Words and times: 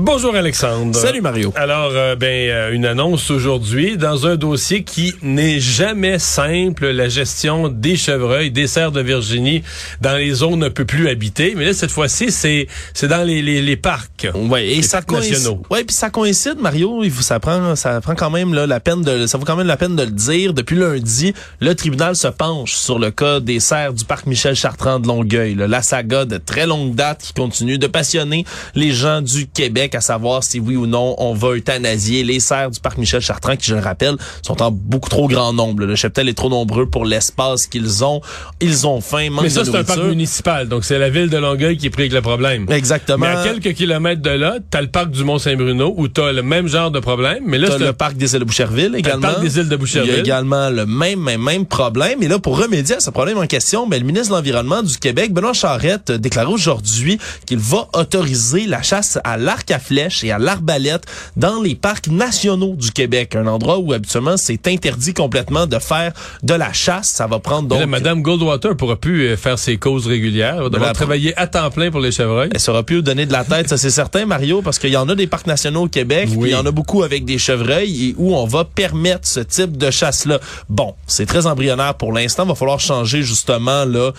Bonjour 0.00 0.36
Alexandre. 0.36 0.94
Salut 0.94 1.20
Mario. 1.20 1.52
Alors, 1.56 1.90
euh, 1.92 2.14
ben, 2.14 2.28
euh, 2.28 2.70
une 2.70 2.86
annonce 2.86 3.32
aujourd'hui 3.32 3.96
dans 3.96 4.28
un 4.28 4.36
dossier 4.36 4.84
qui 4.84 5.12
n'est 5.22 5.58
jamais 5.58 6.20
simple, 6.20 6.86
la 6.86 7.08
gestion 7.08 7.66
des 7.66 7.96
chevreuils, 7.96 8.52
des 8.52 8.68
cerfs 8.68 8.92
de 8.92 9.00
Virginie 9.00 9.64
dans 10.00 10.14
les 10.14 10.30
zones 10.34 10.62
un 10.62 10.70
peu 10.70 10.84
plus 10.84 11.08
habitées. 11.08 11.54
Mais 11.56 11.64
là, 11.64 11.72
cette 11.72 11.90
fois-ci, 11.90 12.30
c'est 12.30 12.68
c'est 12.94 13.08
dans 13.08 13.24
les, 13.24 13.42
les, 13.42 13.60
les 13.60 13.76
parcs. 13.76 14.28
Ouais, 14.36 14.68
et 14.68 14.76
les 14.76 14.82
ça 14.82 15.02
coïncide. 15.02 15.58
Ouais, 15.68 15.82
puis 15.82 15.96
ça 15.96 16.10
coïncide 16.10 16.60
Mario, 16.60 17.02
il 17.02 17.10
faut, 17.10 17.22
ça 17.22 17.40
prend 17.40 17.74
ça 17.74 18.00
prend 18.00 18.14
quand 18.14 18.30
même 18.30 18.54
là, 18.54 18.68
la 18.68 18.78
peine 18.78 19.02
de 19.02 19.26
ça 19.26 19.36
vaut 19.36 19.44
quand 19.44 19.56
même 19.56 19.66
la 19.66 19.76
peine 19.76 19.96
de 19.96 20.04
le 20.04 20.12
dire. 20.12 20.54
Depuis 20.54 20.76
lundi, 20.76 21.34
le 21.58 21.74
tribunal 21.74 22.14
se 22.14 22.28
penche 22.28 22.74
sur 22.74 23.00
le 23.00 23.10
cas 23.10 23.40
des 23.40 23.58
cerfs 23.58 23.94
du 23.94 24.04
parc 24.04 24.26
Michel 24.26 24.54
Chartrand 24.54 25.00
de 25.00 25.08
Longueuil, 25.08 25.56
là. 25.56 25.66
la 25.66 25.82
saga 25.82 26.24
de 26.24 26.36
très 26.38 26.68
longue 26.68 26.94
date 26.94 27.20
qui 27.20 27.32
continue 27.32 27.78
de 27.78 27.88
passionner 27.88 28.44
les 28.76 28.92
gens 28.92 29.22
du 29.22 29.48
Québec 29.48 29.87
à 29.94 30.00
savoir 30.00 30.44
si 30.44 30.60
oui 30.60 30.76
ou 30.76 30.86
non 30.86 31.14
on 31.18 31.34
va 31.34 31.56
euthanasier 31.56 32.24
les 32.24 32.40
cerfs 32.40 32.70
du 32.70 32.80
parc 32.80 32.98
Michel 32.98 33.20
Chartrand 33.20 33.56
qui 33.56 33.66
je 33.68 33.74
le 33.74 33.80
rappelle 33.80 34.16
sont 34.42 34.60
en 34.62 34.70
beaucoup 34.70 35.08
trop 35.08 35.28
grand 35.28 35.52
nombre. 35.52 35.84
Le 35.84 35.96
cheptel 35.96 36.28
est 36.28 36.34
trop 36.34 36.48
nombreux 36.48 36.86
pour 36.88 37.04
l'espace 37.04 37.66
qu'ils 37.66 38.04
ont. 38.04 38.20
Ils 38.60 38.86
ont 38.86 39.00
faim, 39.00 39.28
Mais 39.42 39.48
ça, 39.50 39.64
c'est 39.64 39.76
un 39.76 39.84
parc 39.84 40.00
municipal, 40.00 40.68
donc 40.68 40.84
c'est 40.84 40.98
la 40.98 41.10
ville 41.10 41.28
de 41.30 41.36
Longueuil 41.36 41.76
qui 41.76 41.86
est 41.86 41.90
pris 41.90 42.02
avec 42.02 42.12
le 42.12 42.22
problème. 42.22 42.66
Exactement. 42.70 43.18
Mais 43.26 43.32
à 43.32 43.42
quelques 43.42 43.74
kilomètres 43.74 44.22
de 44.22 44.30
là, 44.30 44.56
t'as 44.70 44.80
le 44.80 44.88
parc 44.88 45.10
du 45.10 45.24
Mont-Saint-Bruno 45.24 45.94
où 45.96 46.08
t'as 46.08 46.32
le 46.32 46.42
même 46.42 46.68
genre 46.68 46.90
de 46.90 47.00
problème. 47.00 47.42
Mais 47.46 47.58
là, 47.58 47.68
T'as 47.68 47.78
c'est 47.78 47.84
le 47.84 47.92
parc 47.92 48.16
des 48.16 48.32
îles 48.34 48.40
de 48.40 48.44
Boucherville 48.44 48.94
également. 48.96 49.22
parc 49.28 49.40
des 49.40 49.58
îles 49.58 49.68
de 49.68 49.76
Boucherville. 49.76 50.10
Il 50.10 50.14
y 50.14 50.18
a 50.18 50.20
également 50.20 50.70
le 50.70 50.86
même, 50.86 51.20
même, 51.20 51.42
même 51.42 51.66
problème. 51.66 52.22
Et 52.22 52.28
là, 52.28 52.38
pour 52.38 52.58
remédier 52.58 52.96
à 52.96 53.00
ce 53.00 53.10
problème 53.10 53.38
en 53.38 53.46
question, 53.46 53.86
ben, 53.86 54.00
le 54.00 54.06
ministre 54.06 54.30
de 54.30 54.34
l'Environnement 54.36 54.82
du 54.82 54.96
Québec, 54.98 55.32
Benoît 55.32 55.52
Charette, 55.52 56.10
a 56.10 56.18
déclaré 56.18 56.50
aujourd'hui 56.50 57.18
qu'il 57.46 57.58
va 57.58 57.88
autoriser 57.94 58.66
la 58.66 58.82
chasse 58.82 59.18
à 59.24 59.36
l'arc 59.36 59.70
flèche 59.78 60.24
et 60.24 60.32
à 60.32 60.38
l'arbalète 60.38 61.04
dans 61.36 61.60
les 61.62 61.74
parcs 61.74 62.08
nationaux 62.08 62.74
du 62.76 62.90
Québec. 62.90 63.36
Un 63.36 63.46
endroit 63.46 63.78
où 63.78 63.92
habituellement 63.92 64.36
c'est 64.36 64.66
interdit 64.66 65.14
complètement 65.14 65.66
de 65.66 65.78
faire 65.78 66.12
de 66.42 66.54
la 66.54 66.72
chasse. 66.72 67.08
Ça 67.08 67.26
va 67.26 67.38
prendre 67.38 67.68
donc... 67.68 67.80
là, 67.80 67.86
Madame 67.86 68.22
Goldwater 68.22 68.76
pourra 68.76 68.96
plus 68.96 69.28
euh, 69.28 69.36
faire 69.36 69.58
ses 69.58 69.76
causes 69.76 70.06
régulières. 70.06 70.56
Elle 70.56 70.62
va 70.64 70.68
devoir 70.68 70.92
travailler 70.92 71.36
à 71.38 71.46
temps 71.46 71.70
plein 71.70 71.90
pour 71.90 72.00
les 72.00 72.12
chevreuils. 72.12 72.50
Elle 72.52 72.60
saura 72.60 72.82
plus 72.82 73.02
donner 73.02 73.26
de 73.26 73.32
la 73.32 73.44
tête, 73.44 73.68
ça 73.68 73.76
c'est 73.76 73.90
certain, 73.90 74.26
Mario, 74.26 74.62
parce 74.62 74.78
qu'il 74.78 74.90
y 74.90 74.96
en 74.96 75.08
a 75.08 75.14
des 75.14 75.26
parcs 75.26 75.46
nationaux 75.46 75.82
au 75.82 75.88
Québec, 75.88 76.28
Oui. 76.30 76.38
puis 76.38 76.50
il 76.50 76.52
y 76.52 76.56
en 76.56 76.66
a 76.66 76.70
beaucoup 76.70 77.02
avec 77.02 77.24
des 77.24 77.38
chevreuils 77.38 78.08
et 78.10 78.14
où 78.18 78.34
on 78.34 78.46
va 78.46 78.64
permettre 78.64 79.26
ce 79.26 79.40
type 79.40 79.76
de 79.76 79.90
chasse-là. 79.90 80.40
Bon, 80.68 80.94
c'est 81.06 81.26
très 81.26 81.46
embryonnaire 81.46 81.94
pour 81.94 82.12
l'instant. 82.12 82.46
Va 82.46 82.54
falloir 82.54 82.80
changer 82.80 83.22
justement 83.22 83.84
là 83.84 84.12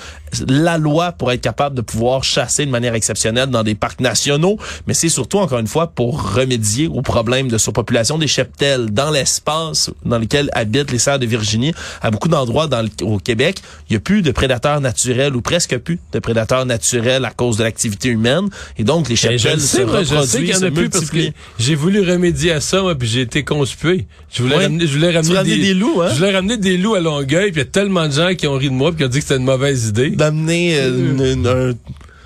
la 0.47 0.77
loi 0.77 1.11
pour 1.11 1.31
être 1.31 1.41
capable 1.41 1.75
de 1.75 1.81
pouvoir 1.81 2.23
chasser 2.23 2.65
de 2.65 2.71
manière 2.71 2.93
exceptionnelle 2.93 3.49
dans 3.49 3.63
des 3.63 3.75
parcs 3.75 3.99
nationaux, 3.99 4.57
mais 4.87 4.93
c'est 4.93 5.09
surtout 5.09 5.38
encore 5.41 5.59
une 5.59 5.67
fois 5.67 5.87
pour 5.87 6.33
remédier 6.33 6.87
au 6.87 7.01
problème 7.01 7.47
de 7.47 7.57
surpopulation 7.57 8.17
des 8.17 8.27
cheptels 8.27 8.91
dans 8.91 9.11
l'espace 9.11 9.89
dans 10.05 10.17
lequel 10.19 10.49
habitent 10.53 10.91
les 10.91 10.99
cerfs 10.99 11.19
de 11.19 11.25
Virginie. 11.25 11.73
À 12.01 12.11
beaucoup 12.11 12.27
d'endroits 12.29 12.67
dans 12.67 12.81
le- 12.81 13.05
au 13.05 13.17
Québec, 13.19 13.61
il 13.89 13.93
y 13.93 13.95
a 13.95 13.99
plus 13.99 14.21
de 14.21 14.31
prédateurs 14.31 14.81
naturels 14.81 15.35
ou 15.35 15.41
presque 15.41 15.77
plus 15.77 15.99
de 16.13 16.19
prédateurs 16.19 16.65
naturels 16.65 17.25
à 17.25 17.31
cause 17.31 17.57
de 17.57 17.63
l'activité 17.63 18.09
humaine 18.09 18.49
et 18.77 18.83
donc 18.83 19.09
les 19.09 19.15
je 19.15 19.21
cheptels 19.21 19.59
se 19.59 19.65
je 19.65 19.77
sais 19.77 19.83
reproduisent, 19.83 20.31
qu'il 20.35 20.47
y 20.49 20.55
en 20.55 20.61
a 20.63 20.71
plus 20.71 20.89
parce 20.89 21.09
que 21.09 21.15
multiplient. 21.15 21.33
j'ai 21.59 21.75
voulu 21.75 22.01
remédier 22.01 22.51
à 22.51 22.61
ça, 22.61 22.81
moi, 22.81 22.95
puis 22.95 23.07
j'ai 23.07 23.21
été 23.21 23.43
conspué. 23.43 24.07
Je 24.31 24.43
voulais 24.43 24.57
ramener, 24.57 24.85
je 24.87 24.93
voulais 24.93 25.11
ramener, 25.11 25.35
ramenais 25.35 25.57
des 25.57 25.73
loups, 25.73 26.01
hein? 26.01 26.09
Je 26.11 26.15
voulais 26.19 26.31
ramener 26.35 26.57
des 26.57 26.77
loups 26.77 26.95
à 26.95 26.99
Longueuil, 26.99 27.51
puis 27.51 27.61
il 27.61 27.65
y 27.65 27.67
a 27.67 27.71
tellement 27.71 28.07
de 28.07 28.13
gens 28.13 28.35
qui 28.35 28.47
ont 28.47 28.53
ri 28.55 28.69
de 28.69 28.73
moi, 28.73 28.91
puis 28.91 28.99
qui 28.99 29.03
ont 29.05 29.07
dit 29.07 29.19
que 29.19 29.23
c'était 29.23 29.37
une 29.37 29.45
mauvaise 29.45 29.87
idée. 29.87 30.09
d'amener 30.11 30.77
euh, 30.79 31.33
une- 31.33 31.47
un, 31.47 31.73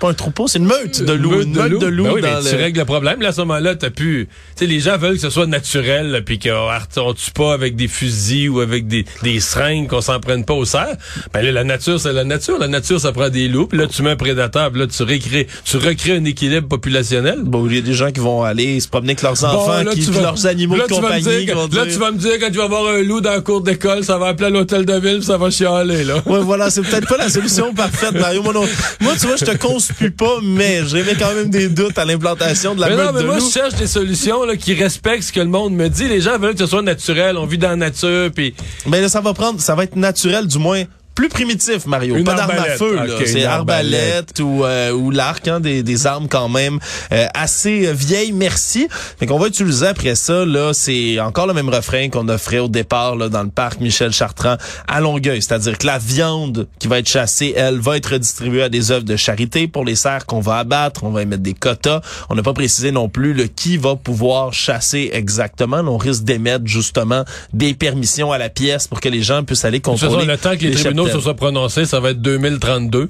pas 0.00 0.08
un 0.10 0.14
troupeau, 0.14 0.48
c'est 0.48 0.58
une 0.58 0.66
meute 0.66 1.02
de 1.02 1.12
loups, 1.12 1.42
une 1.42 1.54
meute 1.54 1.80
de 1.80 1.86
loups 1.86 2.04
Ben 2.04 2.12
oui, 2.14 2.20
mais 2.22 2.30
dans 2.32 2.40
tu 2.42 2.54
le... 2.56 2.62
règles 2.62 2.78
le 2.80 2.84
problème. 2.84 3.20
Là, 3.22 3.28
à 3.28 3.32
ce 3.32 3.40
moment-là, 3.42 3.74
t'as 3.76 3.90
pu... 3.90 4.28
Tu 4.56 4.64
sais, 4.64 4.66
les 4.66 4.80
gens 4.80 4.98
veulent 4.98 5.14
que 5.14 5.20
ce 5.20 5.30
soit 5.30 5.46
naturel, 5.46 6.10
là, 6.10 6.20
puis 6.20 6.38
qu'on 6.38 6.68
on 6.96 7.14
tue 7.14 7.30
pas 7.30 7.52
avec 7.54 7.76
des 7.76 7.88
fusils 7.88 8.48
ou 8.48 8.60
avec 8.60 8.86
des, 8.88 9.04
des 9.22 9.40
seringues, 9.40 9.88
qu'on 9.88 10.00
s'en 10.00 10.20
prenne 10.20 10.44
pas 10.44 10.54
au 10.54 10.64
cerf. 10.64 10.96
Ben 11.32 11.42
là, 11.44 11.52
la 11.52 11.64
nature, 11.64 11.98
c'est 12.00 12.12
la 12.12 12.24
nature. 12.24 12.58
La 12.58 12.68
nature, 12.68 13.00
ça 13.00 13.12
prend 13.12 13.28
des 13.28 13.48
loups. 13.48 13.66
Puis 13.66 13.78
là, 13.78 13.86
tu 13.86 14.02
mets 14.02 14.10
un 14.10 14.16
prédateur, 14.16 14.70
puis 14.70 14.80
là, 14.80 14.86
tu 14.86 15.02
recrées, 15.02 15.46
tu 15.64 15.76
recrées 15.76 16.16
un 16.16 16.24
équilibre 16.24 16.68
populationnel. 16.68 17.40
Bon, 17.44 17.66
il 17.68 17.76
y 17.76 17.78
a 17.78 17.82
des 17.82 17.94
gens 17.94 18.10
qui 18.10 18.20
vont 18.20 18.42
aller 18.42 18.80
se 18.80 18.88
promener 18.88 19.12
avec 19.12 19.22
leurs 19.22 19.44
enfants, 19.44 19.82
là, 19.82 19.92
qui, 19.94 20.04
tu 20.04 20.10
vas- 20.10 20.22
leurs 20.22 20.46
animaux 20.46 20.76
là, 20.76 20.84
de 20.84 20.88
tu 20.88 20.94
vas 20.94 21.00
me 21.00 21.06
compagnie. 21.06 21.44
dire 21.44 21.54
que- 21.54 21.76
là, 21.76 21.86
tu 21.86 21.98
vas 21.98 22.10
me 22.10 22.18
dire 22.18 22.32
quand 22.40 22.50
tu 22.50 22.58
vas 22.58 22.68
voir 22.68 22.86
un 22.94 23.02
loup 23.02 23.20
dans 23.20 23.30
la 23.30 23.40
cour 23.40 23.60
d'école, 23.60 24.04
ça 24.04 24.18
va 24.18 24.28
appeler 24.28 24.46
à 24.48 24.50
l'hôtel 24.50 24.84
de 24.84 24.94
ville, 24.94 25.16
puis 25.18 25.24
ça 25.26 25.36
va 25.36 25.50
chialer, 25.50 26.04
là. 26.04 26.16
Ouais, 26.26 26.40
voilà, 26.40 26.70
c'est 26.70 26.82
peut-être 26.82 27.08
pas 27.08 27.16
la 27.16 27.28
solution 27.28 27.72
parfaite, 27.74 28.12
Mario. 28.12 28.42
Moi, 28.42 28.52
non. 28.52 28.64
Moi, 29.00 29.12
tu 29.18 29.26
vois, 29.26 29.36
je 29.36 29.44
te 29.44 29.56
conspue 29.88 30.10
pas, 30.10 30.38
mais 30.42 30.86
j'avais 30.86 31.14
quand 31.14 31.34
même 31.34 31.50
des 31.50 31.68
doutes 31.68 31.98
à 31.98 32.04
l'implantation 32.04 32.74
de 32.74 32.80
la 32.80 32.88
Mais 32.88 32.96
meute 32.96 33.06
non, 33.06 33.12
mais 33.12 33.20
de 33.22 33.26
moi, 33.26 33.38
je 33.38 33.52
cherche 33.52 33.74
des 33.74 33.86
solutions 33.86 34.44
là, 34.44 34.56
qui 34.56 34.74
respectent 34.74 35.24
ce 35.24 35.32
que 35.32 35.40
le 35.40 35.46
monde 35.46 35.74
me 35.74 35.88
dit. 35.88 36.08
Les 36.08 36.20
gens 36.20 36.38
veulent 36.38 36.54
que 36.54 36.60
ce 36.60 36.66
soit 36.66 36.82
naturel. 36.82 37.36
On 37.36 37.46
vit 37.46 37.58
dans 37.58 37.70
la 37.70 37.76
nature, 37.76 38.30
puis 38.34 38.54
Mais 38.86 39.00
là, 39.00 39.08
ça 39.08 39.20
va 39.20 39.34
prendre, 39.34 39.60
ça 39.60 39.74
va 39.74 39.84
être 39.84 39.96
naturel, 39.96 40.46
du 40.46 40.58
moins 40.58 40.84
plus 41.14 41.28
primitif, 41.28 41.86
Mario. 41.86 42.16
Une 42.16 42.24
pas 42.24 42.34
d'arme 42.34 42.58
à 42.58 42.76
feu, 42.76 42.96
là. 42.96 43.16
Ok, 43.16 43.26
c'est 43.26 43.44
arbalète 43.44 44.40
ou, 44.40 44.64
euh, 44.64 44.92
ou 44.92 45.10
l'arc, 45.10 45.46
hein, 45.46 45.60
des, 45.60 45.82
des 45.82 46.06
armes 46.06 46.28
quand 46.28 46.48
même 46.48 46.78
euh, 47.12 47.26
assez 47.34 47.86
euh, 47.86 47.92
vieilles, 47.92 48.32
merci. 48.32 48.88
Fait 49.18 49.26
qu'on 49.26 49.38
va 49.38 49.46
utiliser 49.46 49.86
après 49.86 50.14
ça, 50.14 50.44
là, 50.44 50.72
c'est 50.72 51.20
encore 51.20 51.46
le 51.46 51.54
même 51.54 51.68
refrain 51.68 52.08
qu'on 52.08 52.28
offrait 52.28 52.58
au 52.58 52.68
départ 52.68 53.16
là, 53.16 53.28
dans 53.28 53.42
le 53.42 53.50
parc 53.50 53.80
Michel 53.80 54.12
Chartrand 54.12 54.56
à 54.88 55.00
Longueuil. 55.00 55.40
C'est-à-dire 55.40 55.78
que 55.78 55.86
la 55.86 55.98
viande 55.98 56.66
qui 56.78 56.88
va 56.88 56.98
être 56.98 57.08
chassée, 57.08 57.54
elle, 57.56 57.78
va 57.78 57.96
être 57.96 58.12
redistribuée 58.12 58.64
à 58.64 58.68
des 58.68 58.90
œuvres 58.90 59.04
de 59.04 59.16
charité 59.16 59.68
pour 59.68 59.84
les 59.84 59.94
cerfs 59.94 60.26
qu'on 60.26 60.40
va 60.40 60.58
abattre. 60.58 61.04
On 61.04 61.10
va 61.10 61.22
émettre 61.22 61.42
des 61.42 61.54
quotas. 61.54 62.00
On 62.28 62.34
n'a 62.34 62.42
pas 62.42 62.54
précisé 62.54 62.90
non 62.90 63.08
plus 63.08 63.34
le 63.34 63.44
qui 63.46 63.76
va 63.76 63.94
pouvoir 63.94 64.52
chasser 64.52 65.10
exactement. 65.12 65.78
On 65.86 65.96
risque 65.96 66.24
d'émettre 66.24 66.66
justement 66.66 67.24
des 67.52 67.74
permissions 67.74 68.32
à 68.32 68.38
la 68.38 68.48
pièce 68.48 68.88
pour 68.88 69.00
que 69.00 69.08
les 69.08 69.22
gens 69.22 69.44
puissent 69.44 69.64
aller 69.64 69.80
contrôler 69.80 70.14
façon, 70.14 70.26
le 70.26 70.38
temps 70.38 70.56
que 70.56 70.64
les, 70.64 70.72
tribunaux 70.72 71.03
cheptels. 71.06 71.22
se 71.22 71.36
prononcés, 71.36 71.86
ça 71.86 72.00
va 72.00 72.10
être 72.10 72.20
2032. 72.20 73.08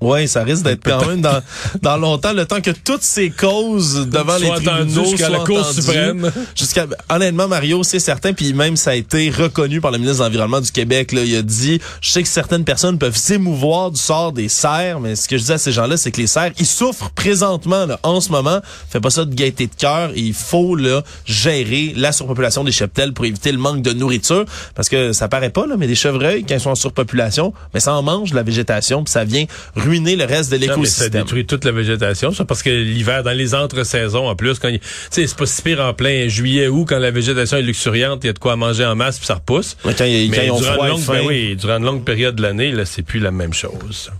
Oui, 0.00 0.28
ça 0.28 0.42
risque 0.42 0.64
d'être 0.64 0.82
quand 0.84 1.06
même 1.06 1.20
dans, 1.20 1.40
dans 1.82 1.96
longtemps, 1.96 2.32
le 2.32 2.46
temps 2.46 2.60
que 2.60 2.70
toutes 2.70 3.02
ces 3.02 3.30
causes 3.30 4.06
devant 4.08 4.36
les 4.36 4.48
tribunaux 4.48 5.04
jusqu'à 5.04 5.28
la 5.28 5.40
Cour 5.40 5.64
suprême. 5.64 6.30
Jusqu'à, 6.54 6.86
honnêtement, 7.08 7.48
Mario, 7.48 7.82
c'est 7.82 7.98
certain, 7.98 8.32
puis 8.32 8.52
même 8.52 8.76
ça 8.76 8.90
a 8.90 8.94
été 8.94 9.30
reconnu 9.30 9.80
par 9.80 9.90
le 9.90 9.98
ministre 9.98 10.18
de 10.18 10.24
l'Environnement 10.24 10.60
du 10.60 10.70
Québec. 10.70 11.12
Là, 11.12 11.22
il 11.24 11.36
a 11.36 11.42
dit, 11.42 11.80
je 12.00 12.10
sais 12.10 12.22
que 12.22 12.28
certaines 12.28 12.64
personnes 12.64 12.98
peuvent 12.98 13.16
s'émouvoir 13.16 13.90
du 13.90 14.00
sort 14.00 14.32
des 14.32 14.48
cerfs, 14.48 15.00
mais 15.00 15.16
ce 15.16 15.28
que 15.28 15.38
je 15.38 15.44
dis 15.44 15.52
à 15.52 15.58
ces 15.58 15.72
gens-là, 15.72 15.96
c'est 15.96 16.10
que 16.10 16.20
les 16.20 16.26
cerfs, 16.26 16.52
ils 16.58 16.66
souffrent 16.66 17.10
présentement, 17.10 17.86
là, 17.86 17.98
en 18.02 18.20
ce 18.20 18.30
moment. 18.30 18.60
Fais 18.90 19.00
pas 19.00 19.10
ça 19.10 19.24
de 19.24 19.34
gaieté 19.34 19.66
de 19.66 19.74
cœur. 19.74 20.10
Il 20.14 20.34
faut 20.34 20.76
là 20.76 21.02
gérer 21.24 21.92
la 21.96 22.12
surpopulation 22.12 22.64
des 22.64 22.72
cheptels 22.72 23.12
pour 23.12 23.24
éviter 23.24 23.52
le 23.52 23.58
manque 23.58 23.82
de 23.82 23.92
nourriture, 23.92 24.44
parce 24.74 24.88
que 24.88 25.12
ça 25.12 25.28
paraît 25.28 25.50
pas 25.50 25.66
là, 25.66 25.76
mais 25.78 25.86
des 25.86 25.94
chevreuils 25.94 26.44
quand 26.44 26.54
ils 26.54 26.60
sont 26.60 26.70
en 26.70 26.74
surpopulation, 26.74 27.52
mais 27.74 27.80
ça 27.80 27.94
en 27.94 28.02
mange 28.02 28.30
de 28.30 28.36
la 28.36 28.42
végétation, 28.42 29.04
puis 29.04 29.12
ça 29.12 29.24
vient 29.24 29.44
ruiner 29.86 30.16
le 30.16 30.24
reste 30.24 30.50
de 30.50 30.56
mais 30.58 30.66
ça 30.66 30.72
l'écosystème. 30.72 31.10
détruit 31.22 31.46
toute 31.46 31.64
la 31.64 31.72
végétation, 31.72 32.32
ça, 32.32 32.44
parce 32.44 32.62
que 32.62 32.70
l'hiver, 32.70 33.22
dans 33.22 33.32
les 33.36 33.54
entre-saisons, 33.54 34.28
en 34.28 34.36
plus, 34.36 34.58
quand 34.58 34.70
c'est 35.10 35.34
pas 35.36 35.46
si 35.46 35.62
pire 35.62 35.80
en 35.80 35.94
plein 35.94 36.28
juillet 36.28 36.68
août, 36.68 36.86
quand 36.88 36.98
la 36.98 37.10
végétation 37.10 37.56
est 37.56 37.62
luxuriante, 37.62 38.24
il 38.24 38.26
y 38.28 38.30
a 38.30 38.32
de 38.32 38.38
quoi 38.38 38.56
manger 38.56 38.84
en 38.84 38.94
masse, 38.96 39.18
puis 39.18 39.26
ça 39.26 39.34
repousse. 39.34 39.76
Quand, 39.82 39.90
quand 39.96 40.04
Mais 40.04 40.46
ils 40.46 40.50
ont 40.50 40.58
durant, 40.58 40.72
froid 40.74 40.88
longue, 40.88 41.04
ben 41.06 41.22
oui, 41.26 41.56
durant 41.56 41.78
une 41.78 41.84
longue 41.84 42.04
période 42.04 42.36
de 42.36 42.42
l'année, 42.42 42.72
là, 42.72 42.84
c'est 42.84 43.02
plus 43.02 43.20
la 43.20 43.30
même 43.30 43.52
chose. 43.54 44.10